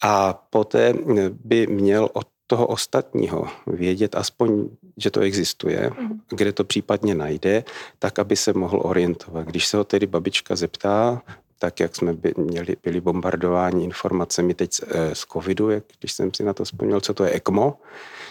[0.02, 0.94] A poté
[1.30, 6.20] by měl od toho ostatního vědět aspoň, že to existuje, mm.
[6.30, 7.64] kde to případně najde,
[8.00, 9.46] tak, aby se mohl orientovat.
[9.46, 11.22] Když se ho tedy babička zeptá,
[11.60, 16.12] tak jak jsme by, měli, byli bombardováni informacemi teď z, eh, z covidu, jak, když
[16.12, 17.78] jsem si na to vzpomněl, co to je ECMO,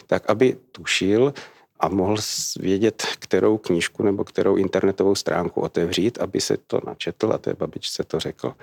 [0.07, 1.35] tak aby tušil
[1.81, 2.17] a mohl
[2.61, 8.05] vědět, kterou knížku nebo kterou internetovou stránku otevřít, aby se to načetl a té babičce
[8.05, 8.55] to řekl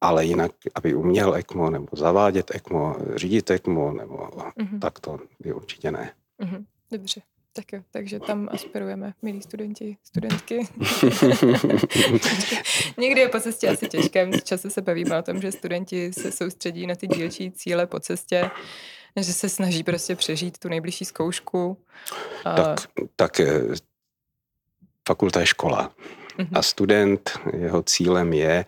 [0.00, 4.78] ale jinak, aby uměl ECMO nebo zavádět ECMO, řídit ECMO, nebo mm-hmm.
[4.78, 6.12] tak to je určitě ne.
[6.40, 6.64] Mm-hmm.
[6.92, 7.20] Dobře.
[7.56, 10.58] Tak jo, takže tam aspirujeme, milí studenti, studentky.
[12.98, 16.86] Někdy je po cestě asi těžké, často se bavíme o tom, že studenti se soustředí
[16.86, 18.50] na ty dílčí cíle po cestě,
[19.16, 21.78] že se snaží prostě přežít tu nejbližší zkoušku.
[22.44, 22.54] A...
[22.54, 22.80] Tak,
[23.16, 23.62] tak eh,
[25.08, 25.92] fakulta je škola.
[26.38, 26.58] Mm-hmm.
[26.58, 28.64] A student, jeho cílem je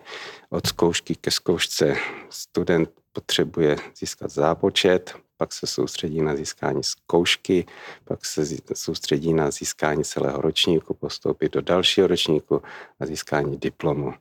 [0.49, 1.95] od zkoušky ke zkoušce.
[2.29, 7.65] Student potřebuje získat zápočet, pak se soustředí na získání zkoušky,
[8.03, 12.61] pak se soustředí na získání celého ročníku, postoupit do dalšího ročníku
[12.99, 14.13] a získání diplomu.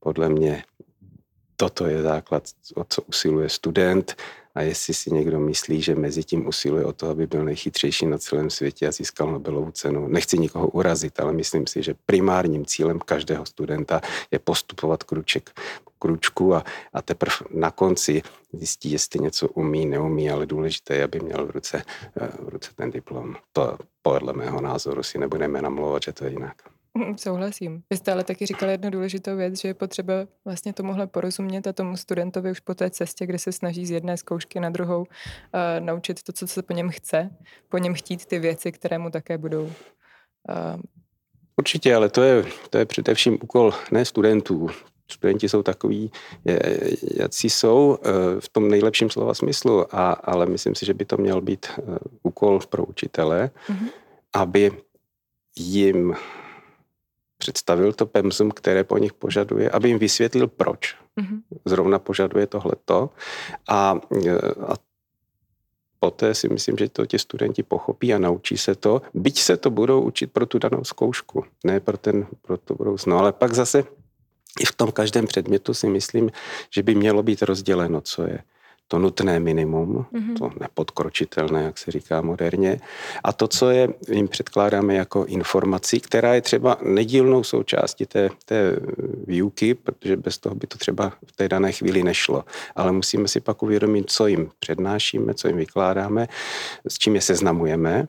[0.00, 0.64] Podle mě
[1.56, 4.16] toto je základ, o co usiluje student
[4.54, 8.18] a jestli si někdo myslí, že mezi tím usiluje o to, aby byl nejchytřejší na
[8.18, 10.08] celém světě a získal Nobelovu cenu.
[10.08, 15.50] Nechci nikoho urazit, ale myslím si, že primárním cílem každého studenta je postupovat kruček
[15.98, 21.20] kručku a, a teprve na konci zjistí, jestli něco umí, neumí, ale důležité je, aby
[21.20, 21.82] měl v ruce,
[22.20, 23.36] eh, v ruce ten diplom.
[23.52, 26.75] To podle mého názoru si nebudeme namlouvat, že to je jinak.
[27.16, 27.82] Souhlasím.
[27.90, 31.72] Vy jste ale taky říkali jednu důležitou věc, že je potřeba vlastně tomuhle porozumět a
[31.72, 35.06] tomu studentovi už po té cestě, kde se snaží z jedné zkoušky na druhou uh,
[35.80, 37.30] naučit to, co se po něm chce,
[37.68, 39.70] po něm chtít ty věci, které mu také budou uh,
[41.58, 44.68] Určitě, ale to je, to je především úkol ne studentů.
[45.10, 46.10] Studenti jsou takový,
[47.16, 51.16] jaký jsou eh, v tom nejlepším slova smyslu, a, ale myslím si, že by to
[51.16, 51.66] měl být
[52.22, 53.88] úkol pro učitele, mm-hmm.
[54.34, 54.72] aby
[55.56, 56.16] jim
[57.46, 61.40] představil to pemzum, které po nich požaduje, aby jim vysvětlil, proč mm-hmm.
[61.64, 63.10] zrovna požaduje tohleto.
[63.68, 63.94] A,
[64.66, 64.74] a
[66.00, 69.70] poté si myslím, že to ti studenti pochopí a naučí se to, byť se to
[69.70, 73.14] budou učit pro tu danou zkoušku, ne pro, ten, pro to budoucnu.
[73.14, 73.84] No, ale pak zase
[74.60, 76.30] i v tom každém předmětu si myslím,
[76.74, 78.42] že by mělo být rozděleno, co je
[78.88, 80.38] to nutné minimum, mm-hmm.
[80.38, 82.80] to nepodkročitelné, jak se říká moderně,
[83.24, 88.76] a to, co je, jim předkládáme jako informaci, která je třeba nedílnou součástí té, té
[89.26, 92.44] výuky, protože bez toho by to třeba v té dané chvíli nešlo.
[92.76, 96.28] Ale musíme si pak uvědomit, co jim přednášíme, co jim vykládáme,
[96.88, 98.08] s čím je seznamujeme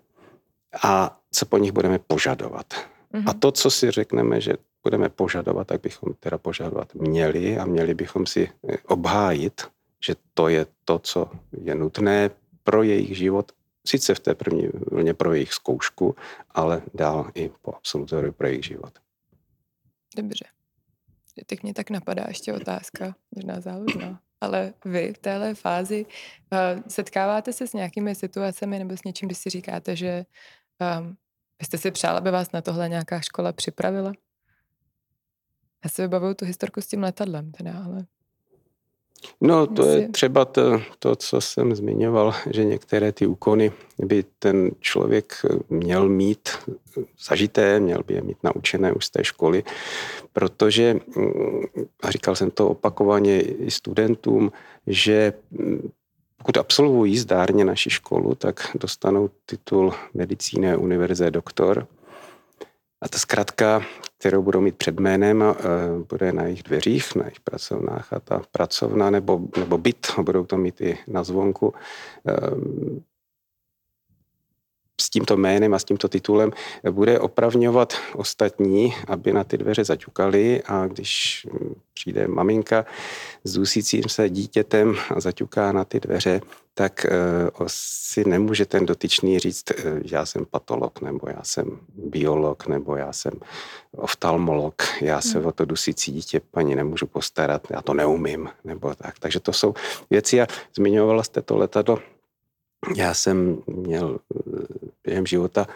[0.83, 2.65] a co po nich budeme požadovat.
[2.73, 3.23] Mm-hmm.
[3.27, 7.93] A to, co si řekneme, že budeme požadovat, tak bychom teda požadovat měli a měli
[7.93, 8.49] bychom si
[8.87, 9.61] obhájit
[10.05, 12.29] že to je to, co je nutné
[12.63, 13.51] pro jejich život,
[13.87, 16.15] sice v té první vlně pro jejich zkoušku,
[16.49, 18.99] ale dál i po absolutoriu pro jejich život.
[20.15, 20.45] Dobře.
[21.45, 24.21] Teď mě tak napadá ještě otázka, možná závodná.
[24.41, 29.35] Ale vy v téhle fázi uh, setkáváte se s nějakými situacemi nebo s něčím, kdy
[29.35, 30.25] si říkáte, že
[31.59, 34.11] byste si přála, aby vás na tohle nějaká škola připravila?
[35.83, 38.05] Já si vybavuju tu historku s tím letadlem, teda, ale
[39.41, 44.71] No, to je třeba to, to, co jsem zmiňoval, že některé ty úkony by ten
[44.79, 45.33] člověk
[45.69, 46.49] měl mít
[47.27, 49.63] zažité, měl by je mít naučené už z té školy,
[50.33, 51.61] protože, mm,
[52.03, 54.51] a říkal jsem to opakovaně i studentům,
[54.87, 55.89] že mm,
[56.37, 61.87] pokud absolvují zdárně naši školu, tak dostanou titul medicíny univerze doktor.
[63.01, 63.81] A ta zkrátka
[64.19, 65.55] kterou budou mít před jménem, a
[66.09, 70.57] bude na jejich dveřích, na jejich pracovnách a ta pracovna nebo, nebo byt, budou to
[70.57, 71.73] mít i na zvonku,
[72.25, 73.01] ehm,
[75.01, 76.51] s tímto jménem a s tímto titulem
[76.91, 81.47] bude opravňovat ostatní, aby na ty dveře zaťukali a když
[81.93, 82.85] přijde maminka
[83.43, 86.41] s dusícím se dítětem a zaťuká na ty dveře,
[86.73, 87.05] tak
[87.59, 92.95] uh, si nemůže ten dotyčný říct, uh, já jsem patolog, nebo já jsem biolog, nebo
[92.95, 93.31] já jsem
[93.91, 95.47] oftalmolog, já se hmm.
[95.47, 99.19] o to dusící dítě paní nemůžu postarat, já to neumím, nebo tak.
[99.19, 99.73] Takže to jsou
[100.09, 101.99] věci a zmiňovala jste to letadlo,
[102.95, 104.61] já jsem měl eh,
[105.03, 105.67] během života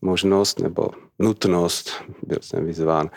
[0.00, 1.90] možnost nebo nutnost,
[2.22, 3.10] byl jsem vyzván,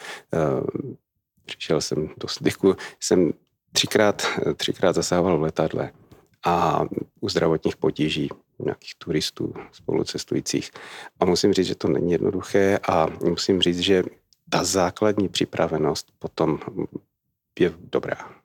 [1.46, 3.34] přišel jsem do styku, jsem
[3.72, 4.24] třikrát,
[4.56, 5.92] třikrát zasahoval v letadle
[6.46, 6.84] a
[7.20, 10.72] u zdravotních potíží nějakých turistů, spolucestujících.
[11.20, 14.04] A musím říct, že to není jednoduché a musím říct, že
[14.50, 16.60] ta základní připravenost potom
[17.60, 18.36] je dobrá.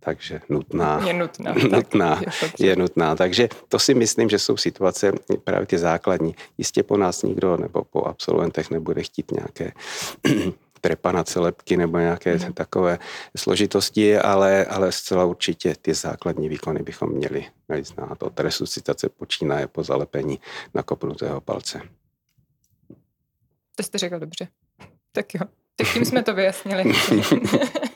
[0.00, 1.06] Takže nutná.
[1.06, 1.54] Je nutná.
[1.72, 2.20] nutná
[2.58, 3.16] je, je nutná.
[3.16, 5.12] Takže to si myslím, že jsou situace
[5.44, 6.34] právě ty základní.
[6.58, 9.72] Jistě po nás nikdo nebo po absolventech nebude chtít nějaké
[10.80, 12.52] trepanace lepky nebo nějaké mm.
[12.52, 12.98] takové
[13.36, 18.22] složitosti, ale, ale zcela určitě ty základní výkony bychom měli, měli znát.
[18.22, 20.40] Od resuscitace počínaje po zalepení
[20.74, 21.80] nakopnutého palce.
[23.76, 24.48] To jste řekl dobře.
[25.12, 25.40] Tak jo,
[25.76, 26.84] tak tím jsme to vyjasnili.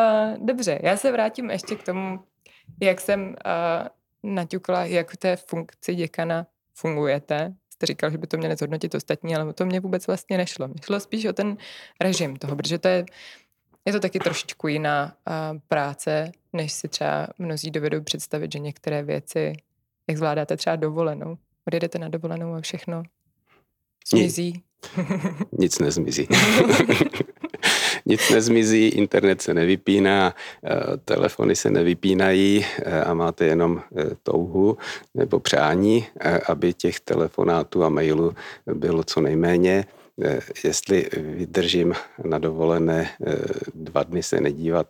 [0.00, 2.20] Uh, dobře, já se vrátím ještě k tomu,
[2.80, 8.36] jak jsem uh, naťukla, jak v té funkci děkana fungujete jste říkal, že by to
[8.36, 10.68] měli zhodnotit ostatní, ale to mě vůbec vlastně nešlo.
[10.84, 11.56] Šlo spíš o ten
[12.00, 13.04] režim toho, protože to je,
[13.84, 19.02] je to taky trošičku jiná uh, práce, než si třeba mnozí dovedou představit, že některé
[19.02, 19.52] věci,
[20.08, 21.36] jak zvládáte třeba dovolenou,
[21.66, 23.02] odjedete na dovolenou a všechno
[24.12, 24.62] zmizí.
[25.58, 26.28] Nic nezmizí.
[28.10, 34.78] nic nezmizí, internet se nevypíná, eh, telefony se nevypínají eh, a máte jenom eh, touhu
[35.14, 36.06] nebo přání,
[36.48, 38.34] aby těch telefonátů a mailů
[38.66, 39.84] bylo co nejméně.
[40.64, 41.94] jestli vydržím
[42.24, 43.10] na dovolené
[43.74, 44.86] dva dny se nedívat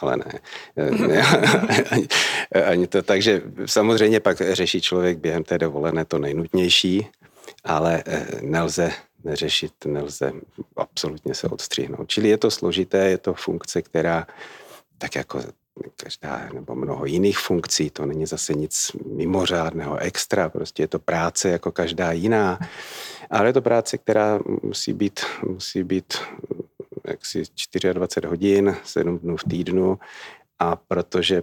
[0.00, 0.30] ale ne.
[1.90, 2.06] ani,
[2.64, 3.02] ani to.
[3.02, 7.06] Takže samozřejmě pak řeší člověk během té dovolené to nejnutnější,
[7.64, 8.02] ale
[8.40, 8.92] nelze
[9.28, 10.32] neřešit, nelze
[10.76, 12.08] absolutně se odstřihnout.
[12.08, 14.26] Čili je to složité, je to funkce, která
[14.98, 15.40] tak jako
[15.96, 21.48] každá nebo mnoho jiných funkcí, to není zase nic mimořádného, extra, prostě je to práce
[21.48, 22.58] jako každá jiná,
[23.30, 26.18] ale je to práce, která musí být, musí být
[27.04, 27.42] jaksi
[27.92, 29.98] 24 hodin, 7 dnů v týdnu
[30.58, 31.42] a protože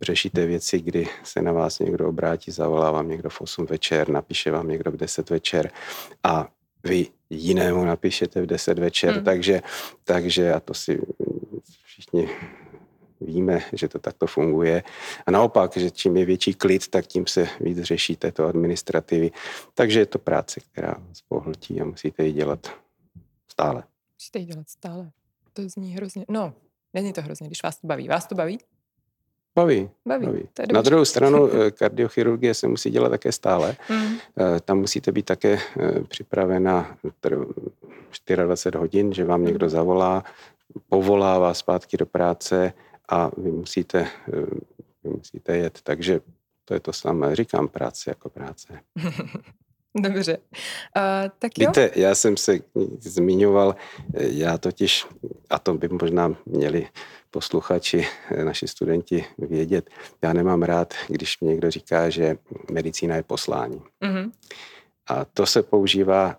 [0.00, 4.50] řešíte věci, kdy se na vás někdo obrátí, zavolá vám někdo v 8 večer, napíše
[4.50, 5.70] vám někdo v 10 večer
[6.24, 6.48] a
[6.84, 9.24] vy jinému napíšete v 10 večer, hmm.
[9.24, 9.62] takže,
[10.04, 11.00] takže a to si
[11.84, 12.28] všichni
[13.20, 14.82] víme, že to takto funguje.
[15.26, 19.30] A naopak, že čím je větší klid, tak tím se víc řeší této administrativy.
[19.74, 22.72] Takže je to práce, která vás pohltí a musíte ji dělat
[23.48, 23.82] stále.
[24.18, 25.10] Musíte ji dělat stále.
[25.52, 26.24] To zní hrozně.
[26.28, 26.54] No,
[26.94, 28.08] není to hrozně, když vás to baví.
[28.08, 28.58] Vás to baví?
[29.56, 29.90] Baví.
[30.06, 30.26] baví.
[30.26, 30.48] baví.
[30.72, 33.76] Na druhou stranu eh, kardiochirurgie se musí dělat také stále.
[33.90, 34.16] Mm.
[34.64, 36.96] Tam musíte být také eh, připravena
[38.34, 40.24] 24 hodin, že vám někdo zavolá,
[40.88, 42.72] povolá vás zpátky do práce
[43.08, 44.06] a vy musíte,
[45.04, 45.78] vy musíte jet.
[45.82, 46.20] Takže
[46.64, 47.36] to je to samé.
[47.36, 48.80] Říkám práce jako práce.
[49.96, 50.36] Dobře.
[50.36, 51.68] Uh, tak jo.
[51.68, 52.58] Víte, já jsem se
[53.00, 53.76] zmiňoval,
[54.14, 55.06] já totiž,
[55.50, 56.88] a to by možná měli
[57.30, 58.06] posluchači,
[58.44, 59.90] naši studenti vědět,
[60.22, 62.36] já nemám rád, když mě někdo říká, že
[62.70, 63.82] medicína je poslání.
[64.02, 64.30] Mm-hmm.
[65.08, 66.36] A to se používá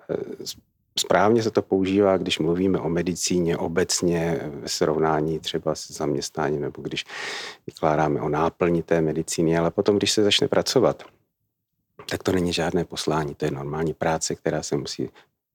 [1.00, 6.82] Správně se to používá, když mluvíme o medicíně obecně ve srovnání třeba s zaměstnáním nebo
[6.82, 7.06] když
[7.67, 11.04] vykládáme o náplni té medicíny, ale potom, když se začne pracovat,
[12.10, 15.10] tak to není žádné poslání, to je normální práce, která se musí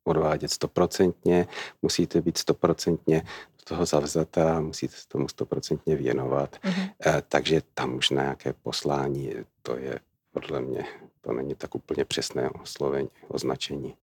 [0.05, 1.47] odvádět stoprocentně,
[1.83, 3.23] musíte být stoprocentně
[3.59, 6.57] do toho zavzata, musíte se tomu stoprocentně věnovat.
[6.57, 7.23] Mm-hmm.
[7.29, 10.85] Takže tam už na nějaké poslání, to je podle mě,
[11.21, 13.97] to není tak úplně přesné oslovení, označení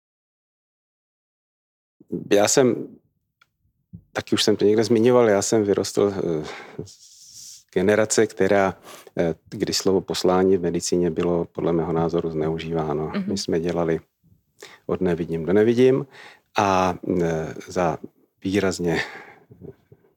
[2.32, 2.88] já jsem,
[4.12, 6.46] taky už jsem to někde zmiňoval, já jsem vyrostl eh,
[7.74, 8.76] generace, která,
[9.18, 13.08] eh, kdy slovo poslání v medicíně bylo podle mého názoru zneužíváno.
[13.08, 13.28] Mm-hmm.
[13.28, 14.00] My jsme dělali
[14.86, 16.06] od nevidím do nevidím
[16.58, 17.98] a eh, za
[18.44, 19.02] výrazně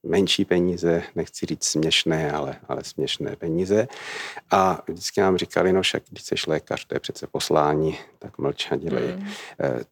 [0.02, 3.88] menší peníze, nechci říct směšné, ale, ale směšné peníze.
[4.50, 8.68] A vždycky nám říkali, no však, když jsi lékař, to je přece poslání, tak mlč
[8.70, 9.16] a dělej.
[9.16, 9.26] Mm.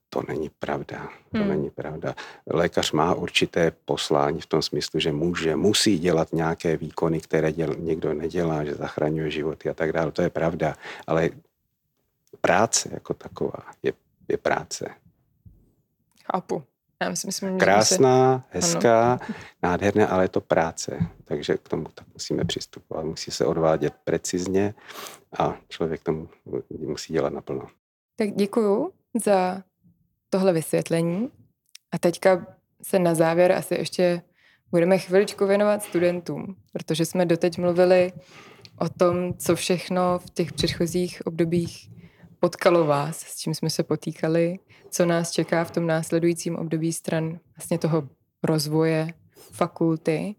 [0.09, 1.09] To není pravda.
[1.33, 1.49] To mm.
[1.49, 2.15] není pravda.
[2.47, 7.75] Lékař má určité poslání v tom smyslu, že může, musí dělat nějaké výkony, které děl,
[7.79, 10.13] někdo nedělá, že zachraňuje životy a tak dále.
[10.13, 10.75] To je pravda.
[11.07, 11.31] Ale
[12.41, 13.93] práce jako taková je,
[14.29, 14.91] je práce.
[16.33, 16.63] Chápu.
[17.03, 18.59] Já myslím, myslím, Krásná, se...
[18.59, 19.35] hezká, ano.
[19.63, 20.99] nádherná, ale je to práce.
[21.25, 23.05] Takže k tomu tak musíme přistupovat.
[23.05, 24.75] Musí se odvádět precizně
[25.39, 26.29] a člověk tomu
[26.79, 27.67] musí dělat naplno.
[28.17, 28.93] Tak děkuju
[29.25, 29.63] za
[30.31, 31.31] tohle vysvětlení.
[31.93, 32.47] A teďka
[32.83, 34.23] se na závěr asi ještě
[34.71, 38.13] budeme chviličku věnovat studentům, protože jsme doteď mluvili
[38.79, 41.91] o tom, co všechno v těch předchozích obdobích
[42.41, 44.59] potkalo vás, s čím jsme se potýkali,
[44.91, 48.09] co nás čeká v tom následujícím období stran vlastně toho
[48.43, 49.15] rozvoje
[49.53, 50.35] fakulty?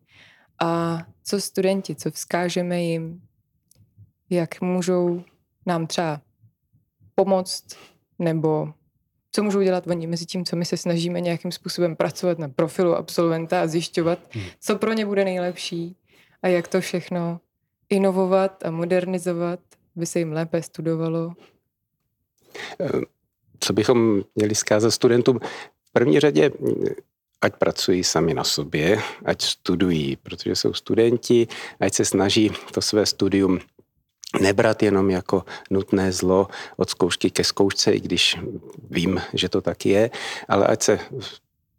[0.60, 3.22] A co studenti, co vzkážeme jim,
[4.30, 5.24] jak můžou
[5.66, 6.22] nám třeba
[7.16, 7.66] pomoct?
[8.20, 8.74] Nebo
[9.32, 12.96] co můžou dělat oni mezi tím, co my se snažíme nějakým způsobem pracovat na profilu
[12.96, 14.46] absolventa a zjišťovat, hmm.
[14.60, 15.96] co pro ně bude nejlepší
[16.42, 17.40] a jak to všechno
[17.90, 19.60] inovovat a modernizovat,
[19.96, 21.34] aby se jim lépe studovalo
[23.60, 25.40] co bychom měli zkázat studentům?
[25.84, 26.52] V první řadě
[27.42, 31.48] ať pracují sami na sobě, ať studují, protože jsou studenti,
[31.80, 33.60] ať se snaží to své studium
[34.42, 38.38] nebrat jenom jako nutné zlo od zkoušky ke zkoušce, i když
[38.90, 40.10] vím, že to tak je,
[40.48, 41.00] ale ať se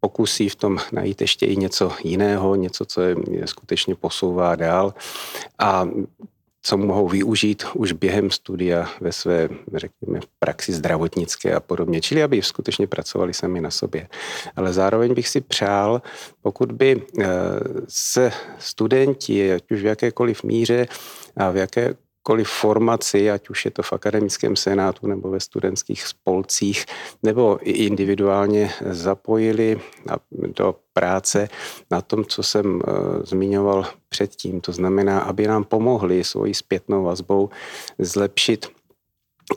[0.00, 4.94] pokusí v tom najít ještě i něco jiného, něco, co je, je skutečně posouvá dál.
[5.58, 5.88] A
[6.62, 12.00] co mohou využít už během studia ve své, řekněme, praxi zdravotnické a podobně.
[12.00, 14.08] Čili aby skutečně pracovali sami na sobě.
[14.56, 16.02] Ale zároveň bych si přál,
[16.42, 17.26] pokud by eh,
[17.88, 20.86] se studenti, ať už v jakékoliv míře
[21.36, 26.06] a v jaké jakékoliv formaci, ať už je to v akademickém senátu nebo ve studentských
[26.06, 26.86] spolcích,
[27.22, 29.80] nebo i individuálně zapojili
[30.30, 31.48] do práce
[31.90, 32.80] na tom, co jsem uh,
[33.24, 34.60] zmiňoval předtím.
[34.60, 37.50] To znamená, aby nám pomohli svojí zpětnou vazbou
[37.98, 38.70] zlepšit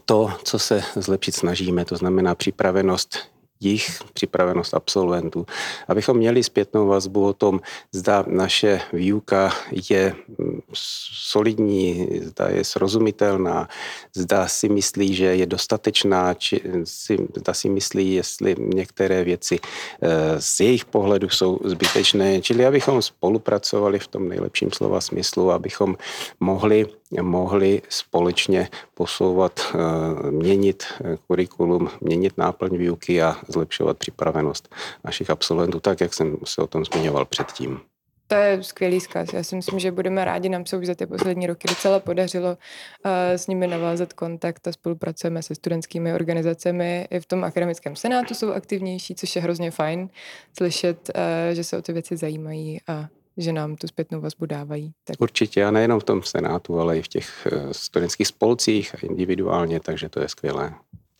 [0.05, 3.17] to, co se zlepšit snažíme, to znamená připravenost
[3.59, 5.45] jich, připravenost absolventů,
[5.87, 7.59] abychom měli zpětnou vazbu o tom,
[7.91, 9.51] zda naše výuka
[9.89, 13.69] je mm, solidní, zda je srozumitelná,
[14.15, 20.41] zda si myslí, že je dostatečná, či si, zda si myslí, jestli některé věci eh,
[20.41, 25.95] z jejich pohledu jsou zbytečné, čili abychom spolupracovali v tom nejlepším slova smyslu, abychom
[26.39, 26.87] mohli
[27.21, 30.83] mohli společně posouvat, eh, měnit
[31.27, 36.85] kurikulum, měnit náplň výuky a zlepšovat připravenost našich absolventů, tak jak jsem se o tom
[36.85, 37.94] zmiňoval předtím.
[38.27, 39.33] To je skvělý zkaz.
[39.33, 40.49] Já si myslím, že budeme rádi.
[40.49, 44.71] Nám se už za ty poslední roky docela podařilo uh, s nimi navázat kontakt a
[44.71, 47.07] spolupracujeme se studentskými organizacemi.
[47.11, 50.09] I v tom akademickém senátu jsou aktivnější, což je hrozně fajn
[50.57, 53.07] slyšet, uh, že se o ty věci zajímají a
[53.37, 54.91] že nám tu zpětnou vazbu dávají.
[55.03, 55.21] Tak...
[55.21, 59.79] Určitě a nejenom v tom senátu, ale i v těch uh, studentských spolcích a individuálně,
[59.79, 60.73] takže to je skvělé.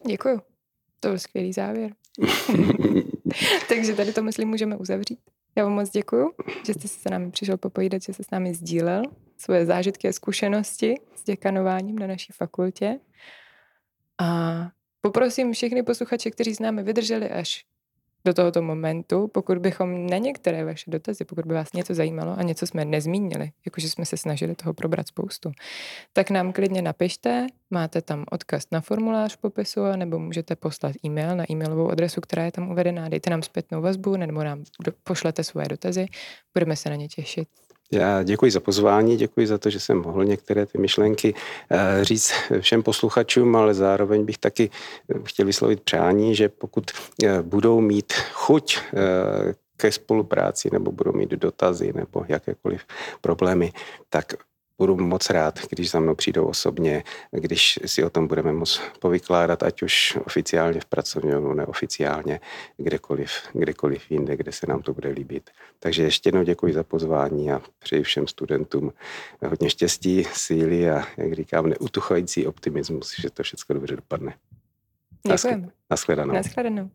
[0.08, 0.42] Děkuju.
[1.00, 1.92] To byl skvělý závěr.
[3.70, 5.20] Takže tady to, myslím, můžeme uzavřít.
[5.58, 6.32] Já vám moc děkuju,
[6.66, 9.04] že jste se námi přišel popojídat, že jste s námi sdílel
[9.38, 13.00] svoje zážitky a zkušenosti s děkanováním na naší fakultě.
[14.18, 14.70] A
[15.02, 17.66] poprosím všechny posluchače, kteří s námi vydrželi až
[18.26, 22.44] do tohoto momentu, pokud bychom na některé vaše dotazy, pokud by vás něco zajímalo a
[22.44, 25.52] něco jsme nezmínili, jakože jsme se snažili toho probrat spoustu,
[26.14, 31.36] tak nám klidně napište, máte tam odkaz na formulář v popisu, nebo můžete poslat e-mail
[31.36, 34.64] na e-mailovou adresu, která je tam uvedená, dejte nám zpětnou vazbu, nebo nám
[35.04, 36.06] pošlete svoje dotazy,
[36.54, 37.48] budeme se na ně těšit.
[37.92, 41.34] Já děkuji za pozvání, děkuji za to, že jsem mohl některé ty myšlenky
[41.72, 44.70] eh, říct všem posluchačům, ale zároveň bych taky
[45.10, 46.92] eh, chtěl vyslovit přání, že pokud
[47.24, 48.80] eh, budou mít chuť
[49.78, 52.82] ke spolupráci nebo budou mít dotazy nebo jakékoliv
[53.22, 53.74] problémy,
[54.10, 54.34] tak
[54.78, 59.64] budu moc rád, když za mnou přijdou osobně, když si o tom budeme moct povykládat,
[59.64, 62.40] ať už oficiálně v pracovně nebo neoficiálně,
[62.78, 65.50] kdekoliv, kdekoliv jinde, kde se nám to bude líbit.
[65.80, 68.94] Takže ještě jednou děkuji za pozvání a přeji všem studentům
[69.50, 74.34] hodně štěstí, síly a, jak říkám, neutuchající optimismus, že to všechno dobře dopadne.
[75.28, 75.70] Děkujeme.
[75.90, 76.34] Naschledanou.
[76.34, 76.90] Naschledanou.